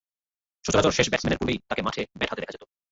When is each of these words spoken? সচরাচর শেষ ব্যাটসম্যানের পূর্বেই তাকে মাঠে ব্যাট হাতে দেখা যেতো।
সচরাচর 0.65 0.95
শেষ 0.97 1.07
ব্যাটসম্যানের 1.09 1.39
পূর্বেই 1.39 1.59
তাকে 1.69 1.81
মাঠে 1.83 2.01
ব্যাট 2.19 2.29
হাতে 2.29 2.41
দেখা 2.41 2.53
যেতো। 2.55 2.65